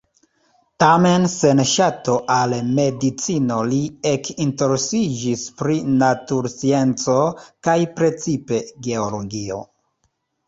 Tamen 0.83 1.25
sen 1.31 1.59
ŝato 1.71 2.13
al 2.35 2.55
medicino 2.77 3.57
li 3.73 3.81
ekinteresiĝis 4.11 5.43
pri 5.59 5.77
naturscienco, 5.99 7.17
kaj 7.69 7.77
precipe 8.01 8.63
geologio. 8.89 9.61